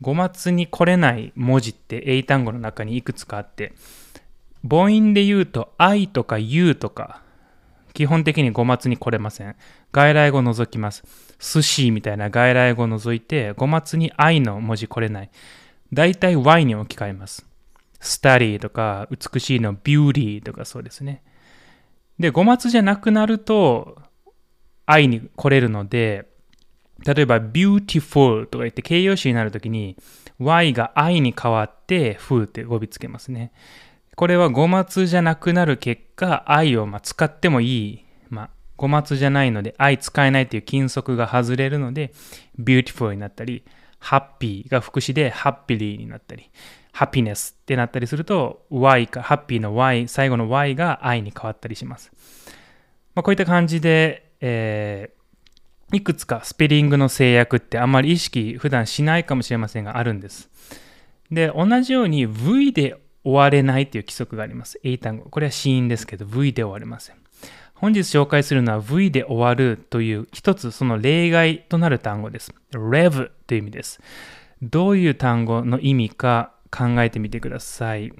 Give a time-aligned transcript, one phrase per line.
[0.00, 3.72] 語末に来れない文字って英単語の中にいくつかあって、
[4.68, 7.22] 母音で言うと I とか U とか、
[7.92, 9.56] 基本的に語末に来れません。
[9.92, 11.04] 外来語を除きます。
[11.38, 15.30] 寿司みたいな外来語を除いて、語末に I の文字来れない。
[15.92, 17.46] だいたい Y に置き換えます。
[18.00, 21.22] study とか、美しいの beauty とかそうですね。
[22.18, 24.02] で、語末じゃなくなると、
[24.86, 26.26] I に来れるので、
[26.98, 29.96] 例えば beautiful とか言って形容詞になるときに
[30.38, 33.52] Y が I に変わって f って語尾つけますね。
[34.16, 38.04] これは語末じゃなくなる結果 I をま使ってもいい。
[38.30, 42.12] まあ、語末じゃないので I 使えないという禁則が外れるので
[42.58, 43.64] beautiful になったり
[44.00, 46.50] happy が副詞で happily になったり
[46.92, 52.12] happiness ってなったりすると Y か happy の Y 最後の Y が I に変わったりします。
[53.14, 55.23] まあ、こういった感じで、えー
[55.92, 60.50] いくつかスペリングの制約ってあんまり意識普段しないかもしれませんがあるんです。
[61.30, 64.78] で、同じように V で終われないという規則があります。
[64.82, 65.24] 英単語。
[65.30, 67.16] これは死因ですけど V で終われません。
[67.74, 72.54] 本日紹介するのは V で終わるという一つその例外となる単語です。
[72.72, 74.00] rev という意味です。
[74.62, 78.12] どういう単語の意味か考えてみてください。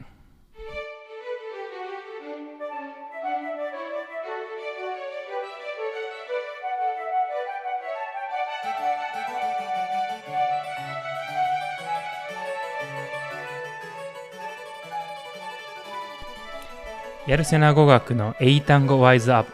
[17.27, 19.51] やるせな語学の英単語ワイズアップ。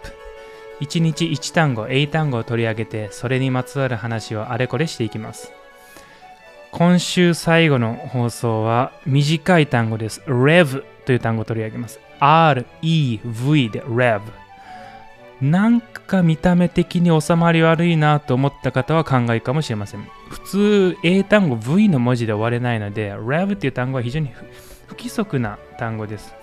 [0.80, 5.52] 一日一単語、英単語を取り上げて、それにまつわる話をあれこれしていきます。
[6.72, 10.20] 今週最後の放送は短い単語です。
[10.26, 12.00] rev という単語を取り上げます。
[12.18, 14.20] r-e-v で rev。
[15.40, 20.08] なんか見た目的に収まり悪いなと思った方は考えかもしれません。
[20.28, 24.32] 普通、英単語 V の文字で終われないので、rev という単語は非常に
[24.88, 26.39] 不規則な単語です。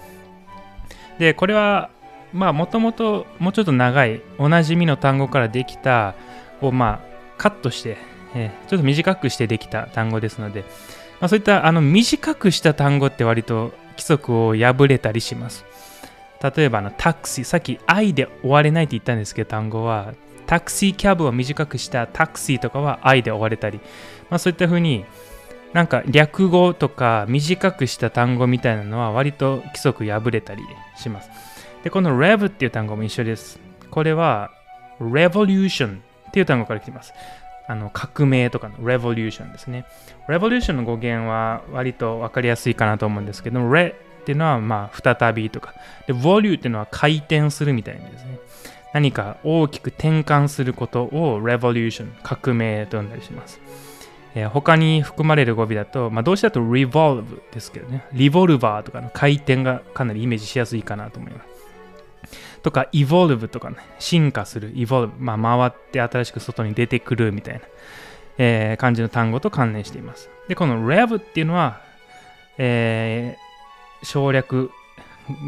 [1.20, 1.90] で、これは、
[2.34, 6.16] まあ、もともともうちょっと長い、おなじみの単語からできた
[6.62, 7.98] を、まあ、カットして、
[8.36, 10.62] えー、ちょっと短くしてできた単語ですので、
[11.20, 15.66] まあ、そういったあの短くした単語って割と規則を破れたりします。
[16.56, 20.14] 例えばあのタクシー、さっき愛で終われないって言ったんですけど、単語は、
[20.46, 23.80] タクシーキャブを短くしたタクシーとかは愛で終われたり、
[24.30, 25.06] まあ、そういったふうに
[25.74, 30.64] なんか略語とか短くした単語みたいなのは割と規則破れたり
[30.96, 31.30] します。
[31.84, 33.60] で、この rev っていう単語も一緒です。
[33.92, 34.52] これは
[35.00, 37.14] revolution っていう単語から来ています。
[37.70, 39.86] あの革命とかの revolution ですね。
[40.28, 45.74] revolution の語源は割と分かりやすいかなと思うんですけど、re っていうのはまあ再びとか、
[46.08, 48.40] で、volue っていうのは回転するみたいな意味ですね。
[48.94, 53.60] 何か大きく転換することを revolution 革命と呼んだりします。
[54.38, 61.48] えー、他に含まれる語尾だと、まあ、動詞だと revolve ですけどね、リボルバーとかの回転がかなりイメージしやすいかなと思います。
[62.62, 67.62] とか、evolve とかね、進化する、evolve、まあ、回って新しく外に出てくるみたいな、
[68.38, 70.30] えー、感じの単語と関連しています。
[70.48, 71.82] で、この rev っていうのは、
[72.60, 74.70] えー、省略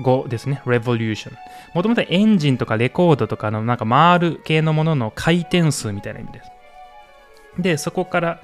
[0.01, 1.31] 語ですね、revolution。
[1.75, 6.51] もともとエンジンとかレコードとかのなんか回る系のものの回転数みたいな意味です。
[7.59, 8.41] で、そこから、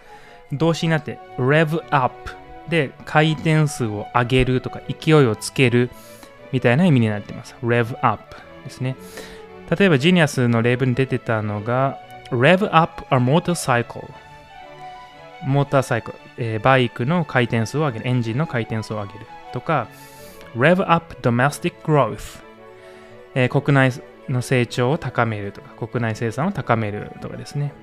[0.58, 2.32] 動詞になって rev up
[2.70, 5.92] で回転数を上げるとか勢いをつける
[6.52, 7.56] みたいな意味になってます。
[7.64, 8.96] rev up ですね。
[9.70, 12.00] 例えばジニアスの例文に出てたのが
[12.32, 14.10] rev up a motorcycle
[15.46, 19.88] モーターサイクル、えー、バイクの回転数を上げる、エンジンの回転数を上げるとか
[20.56, 22.42] rev up domestic growth、
[23.36, 23.92] えー、国内
[24.28, 27.74] の成長を高めるとか国内生産を高めるとかですね。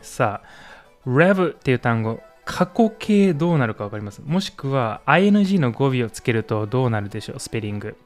[0.00, 0.67] さあ、
[1.08, 4.20] rev っていう単語、過去形どうなるか分かります？
[4.22, 7.40] もしくは ing の語尾をつけるとどうなるでしょう？
[7.40, 7.96] スペリング。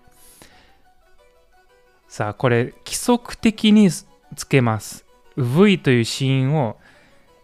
[2.08, 4.06] さあ、これ規則的につ
[4.48, 5.04] けます。
[5.36, 6.76] v という子音を、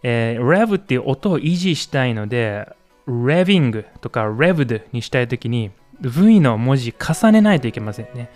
[0.03, 2.67] えー、rev っていう音を維持したいので、
[3.07, 5.71] reving とか revd にしたいときに
[6.01, 8.29] v の文字重ねないといけませんね。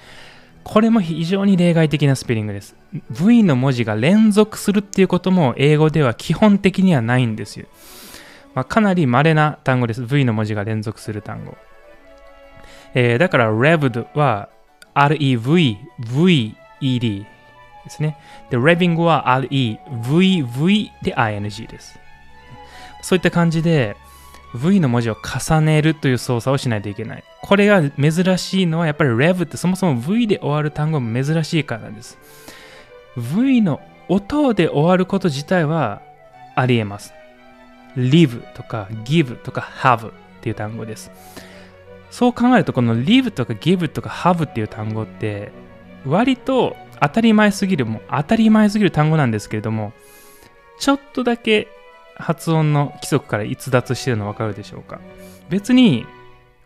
[0.63, 2.75] これも非常に例外的なスペリングです。
[3.10, 7.68] V の文字が連続するっていうことも英語では基本的にはないんですよ。
[8.56, 10.04] まあ、かなり稀な単語です。
[10.06, 11.57] V の文字が連続する単語。
[12.94, 14.50] えー、だから revd は
[14.95, 18.18] rev, ved ですね。
[18.50, 22.00] で、reving は re, vv で ing です。
[23.01, 23.98] そういった感じで、
[24.55, 27.23] V の文字を重ねるという操作をしないといけない。
[27.41, 32.17] これが珍しいのはやっぱり rev ってそもそも V で終わる単語も珍しいからなんです。
[33.17, 36.01] V の音で終わること自体は
[36.55, 37.13] ありえます。
[37.95, 41.11] live とか give とか have っていう単語です。
[42.11, 45.51] そう考えると、この live とか give とか have っていう単語って、
[46.05, 49.94] 割と当たり前すぎる、もう当たり前すぎる単語なんですけれども、
[50.79, 51.67] ちょっとだけ
[52.15, 55.00] 発音の規則から逸脱してるの分かるでしょうか？
[55.50, 56.06] 別に、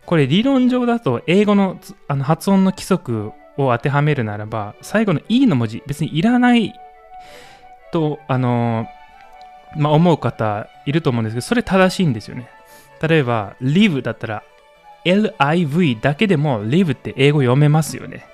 [0.06, 6.72] これ理論上だと英語のあの発音の規則を当てはめるならば、最後の E の文字、別にいらない
[7.92, 8.86] と、あの
[9.76, 12.48] まあ、思う方いると思うんですけど、それ正しいんですよね。
[13.02, 14.42] 例えば、live だったら、
[15.04, 18.08] liv だけでも live って英語読めますよ。
[18.08, 18.26] ね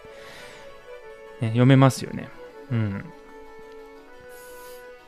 [1.41, 2.29] 読めますよね。
[2.71, 3.05] うん。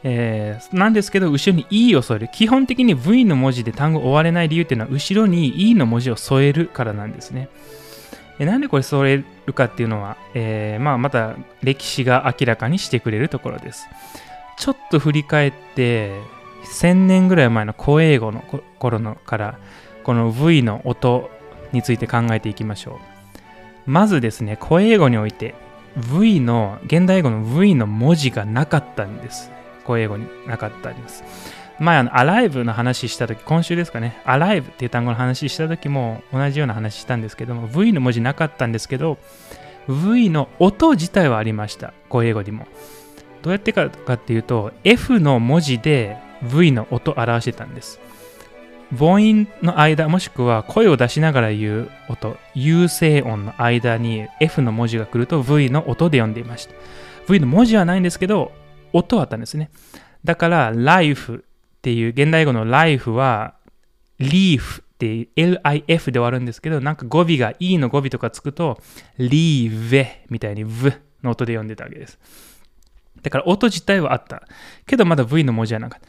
[0.09, 2.29] えー、なんですけど、後ろに E を添える。
[2.33, 7.49] 基本的に V の文字で単語終われない理由っていうのは、後ろに E の文字を添えるからなんですね。
[8.39, 13.89] えなんでこれ添えるかっていうのは、えー、まあ、また歴史が明らかにしてくれるところです。
[14.59, 16.13] ちょっと振り返って、
[16.67, 18.45] 1000年ぐらい前の古英語の
[18.79, 19.59] 頃のから、
[20.05, 21.31] この V の音
[21.73, 23.01] について考えていきましょ
[23.87, 23.91] う。
[23.91, 25.57] まずですね、古英語において
[25.97, 29.51] V の、現代語の V の文字がなかったんです。
[29.87, 31.23] 古英語になかったんです。
[31.79, 39.19] 前、あの、alive の話したとき、今週ですかね、alive っていう単語の話したときも同じような話したんですけども、V の文字なかったんですけど、
[39.89, 41.93] V の音自体はありました。
[42.11, 42.67] 古英語にも。
[43.43, 48.01] どうやってかかっていうと、F の文字で V の音を表してたんです。
[48.97, 56.75] 母音の間、もしくは声を出しながら言う音、有声音の間に F の文字が来ると V の音で読んでいました。
[57.29, 58.53] V の文字はないんですけど、
[58.93, 59.71] 音はあったんですね。
[60.25, 63.55] だから、life っていう現代語の life は
[64.19, 68.81] leaf っていう LIF で終わるんですけど、なんか語尾が E の語尾とかつくと
[69.19, 70.93] leave みたいに V
[71.23, 72.19] の音で読んでたわけです。
[73.23, 74.43] だから音自体はあった。
[74.87, 76.09] けどまだ V の文字はなかった。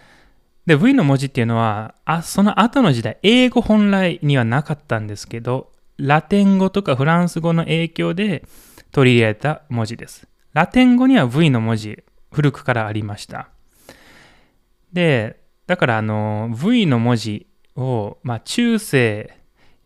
[0.65, 8.44] で、V の文字っていうのは、あその後の時代、英語本来にはなかったんですけど、ラテン語とかフランス語の影響で
[8.91, 10.27] 取り入れた文字です。
[10.53, 13.50] ラテン語には V の文字、古くからありました。
[14.94, 19.38] で、だからあの、V の文字を、まあ、中世、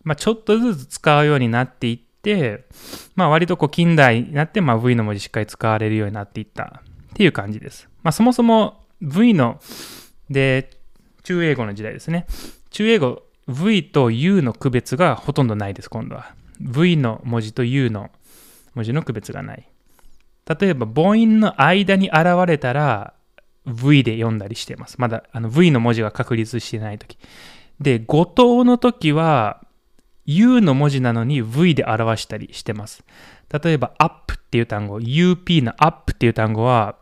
[0.03, 2.65] まあ、ちょっとずつ使うようになっていって、
[3.15, 7.89] まあ、割とこう近代になって、まあ、V の文字しっかり使われるようになっていったっていう感じです。
[8.03, 9.59] まあ、そもそも V の
[10.29, 10.69] で、
[11.23, 12.25] 中英語の時代ですね。
[12.69, 16.33] 中英語、V と U の区別がほとんどないです、今度は。
[16.59, 18.11] V の文字と U の
[18.75, 19.70] 文字の区別がない。
[20.47, 23.13] 例えば母音の間に現れたら
[23.65, 24.95] V で読んだりしてます。
[24.99, 27.17] まだあの V の文字が確立してないとき。
[27.79, 29.61] で、語頭の時は
[30.25, 33.03] U の文字なのに V で表したりしてます。
[33.51, 36.97] 例えば up っていう単語、UP の up っていう単語は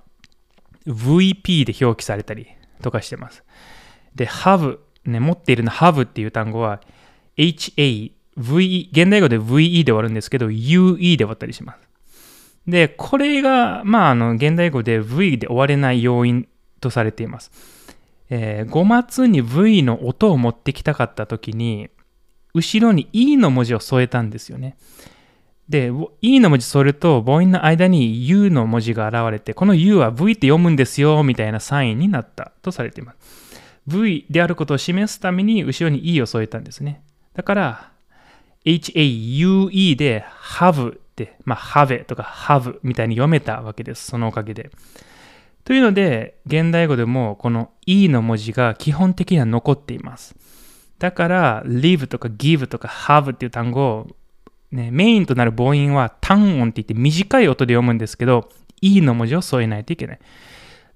[0.87, 2.47] VP で表記されたり
[2.81, 3.43] とかしてます。
[4.15, 6.81] で、have、ね、持っているの have っていう単語は
[7.37, 11.88] HA、VE、現代語で VE で終わるんですけど、UE で終わったりします。
[12.69, 16.47] で、これが、まあ、あの、現代語で V で終われない要因
[16.79, 17.51] とされています。
[18.29, 21.89] えー、語末に V の音を持ってきたかった時に、
[22.53, 24.77] 後ろに E の文字を添えたんですよね。
[25.67, 33.59] で、E の文字添えると母音の間に U の文字が現れて、この U は V って読むんですよ、みたいなサインになったとされています。
[33.87, 37.01] V であることを示すために後ろに E を添えたんですね。
[37.33, 37.91] だから、
[38.65, 40.97] HAUE で have、
[41.45, 44.05] まあ、have とか have みたいに読めたわけです。
[44.05, 44.71] そのおかげで。
[45.63, 50.35] というので、現代語でもこの E の文字が基本的には残っています。
[50.99, 54.07] だから、live とか give とか have っていう単語を
[54.71, 58.49] ね、メインとなる母音は単音って言って短い音で読むんですけど、
[58.81, 60.19] E の文字を添えないといけない。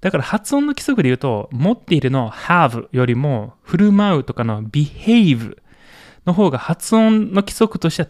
[0.02, 5.58] だから発音の規則で言うと、持っているの have よりも、振る舞うとかの behave
[6.26, 8.10] の方が発音の規則としては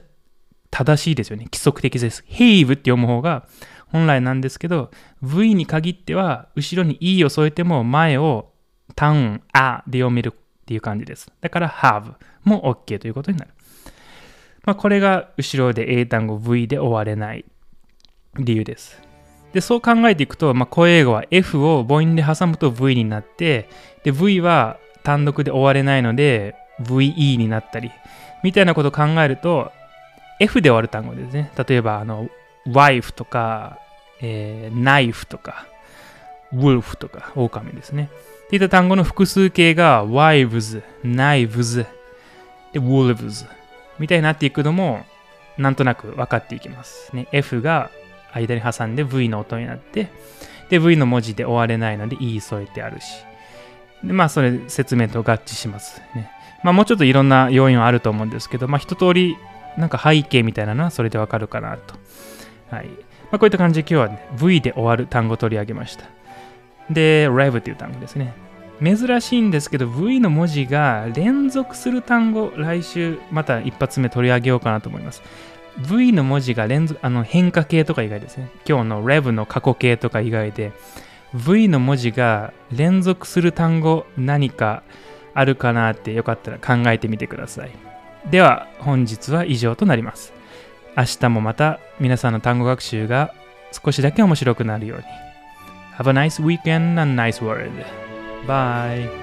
[0.74, 1.46] 正しいですよね。
[1.46, 2.26] 規則的です。
[2.28, 3.46] have って読む方が
[3.92, 4.90] 本来なんですけど、
[5.22, 8.50] V に限っては、後ろに E を添えても前を
[8.96, 11.32] 単音、あで読めるっていう感じです。
[11.42, 13.52] だから have も OK ということになる。
[14.66, 17.46] まあ、これが後ろで英単語 V で終われない
[18.40, 19.00] 理由です。
[19.54, 23.70] で、そう考えていくと、まあ、声英語は F を母音で挟むと V になって、
[24.04, 27.92] で、V は単独で終われないので VE になったり、
[28.42, 29.72] みたいなことを考えると、
[30.40, 31.52] F で終わる単語ですね。
[31.68, 32.30] 例えば、あの、
[32.68, 33.80] wife とか、
[34.22, 35.66] えー、knife とか、
[36.54, 38.10] wolf とか、狼ですね。
[38.46, 41.86] っていった単語の複数形が wives、knives、
[42.74, 43.46] で wolves
[44.00, 45.06] みたいになっていくのも、
[45.58, 47.28] なんとなく分かっていきますね。
[47.32, 47.92] F が
[48.34, 50.10] 間に挟んで V の音になって、
[50.70, 53.24] で、V の文字で終われないので E 添えてあるし。
[54.04, 56.30] でまあそれ説明と合致しますね。
[56.64, 59.38] まあもうちょっといろんな要因はあると思うんですけど、まあ一通り
[59.78, 61.96] なんか背景みたいなのはそれでわかるかなと。
[62.70, 62.88] はい。
[62.88, 66.06] まあ、こういった感じで今日はね、V で終わる単語を取り上げました。
[66.90, 68.34] で、rev という単語ですね。
[68.84, 75.24] 珍しいんですけど、V の文字が連続する単語、来週また一発目取り上げようかなと思います。
[75.90, 78.50] V の文字が連続、あの変化形とか以外ですね。
[78.68, 80.72] 今日の rev の過去形とか以外で、
[81.34, 84.84] V の文字が連続する単語何か
[85.34, 87.93] あるかなってよかったら考えてみてください。
[88.30, 90.34] では本日は以上となります。
[90.96, 93.34] 明日もまた皆さんの単語学習が
[93.72, 95.04] 少しだけ面白くなるように。
[95.98, 97.72] Have a nice weekend and nice world.
[98.48, 99.23] Bye.